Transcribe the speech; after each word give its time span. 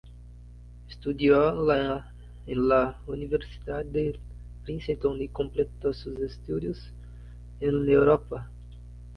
Estudió 0.89 1.61
en 1.71 2.67
la 2.67 2.97
Universidad 3.05 3.85
de 3.85 4.17
Princeton 4.63 5.21
y 5.21 5.27
completó 5.27 5.93
sus 5.93 6.17
estudios 6.21 6.79
en 7.59 7.87
Europa. 7.87 8.49